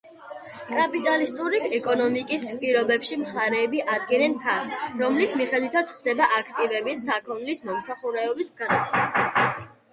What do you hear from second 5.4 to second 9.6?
მიხედვითაც ხდება აქტივების, საქონლის, მომსახურების გადაცვლა.